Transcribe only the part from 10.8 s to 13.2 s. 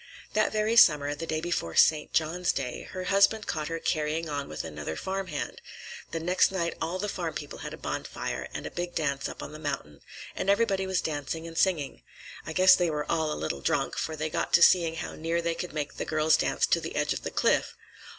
was dancing and singing. I guess they were